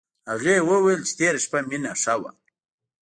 هغې 0.31 0.55
وویل 0.69 1.01
چې 1.07 1.13
تېره 1.19 1.39
شپه 1.45 1.59
مينه 1.69 1.91
ښه 2.01 2.15
وه 2.21 2.31